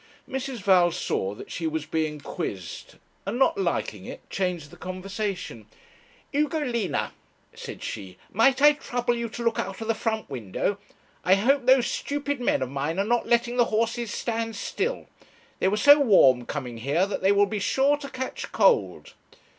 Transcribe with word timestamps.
Mrs. 0.27 0.63
Val 0.63 0.89
saw 0.91 1.35
that 1.35 1.51
she 1.51 1.67
was 1.67 1.85
being 1.85 2.19
quizzed, 2.19 2.95
and, 3.23 3.37
not 3.37 3.55
liking 3.59 4.05
it, 4.05 4.27
changed 4.31 4.71
the 4.71 4.75
conversation. 4.75 5.67
'Ugolina,' 6.33 7.11
said 7.53 7.83
she, 7.83 8.17
'might 8.33 8.63
I 8.63 8.71
trouble 8.73 9.13
you 9.15 9.29
to 9.29 9.43
look 9.43 9.59
out 9.59 9.79
of 9.79 9.87
the 9.87 9.93
front 9.93 10.27
window? 10.27 10.79
I 11.23 11.35
hope 11.35 11.67
those 11.67 11.85
stupid 11.85 12.41
men 12.41 12.63
of 12.63 12.71
mine 12.71 12.97
are 12.97 13.05
not 13.05 13.27
letting 13.29 13.57
the 13.57 13.65
horses 13.65 14.11
stand 14.11 14.55
still. 14.55 15.05
They 15.59 15.67
were 15.67 15.77
so 15.77 15.99
warm 15.99 16.47
coming 16.47 16.79
here, 16.79 17.05
that 17.05 17.21
they 17.21 17.31
will 17.31 17.45
be 17.45 17.59
sure 17.59 17.95
to 17.97 18.09
catch 18.09 18.51
cold.' 18.51 19.13